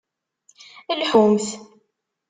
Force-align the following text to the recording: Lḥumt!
Lḥumt! 1.01 1.47